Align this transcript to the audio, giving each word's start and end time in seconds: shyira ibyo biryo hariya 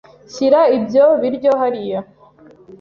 shyira 0.33 0.61
ibyo 0.77 1.05
biryo 1.21 1.51
hariya 1.61 1.99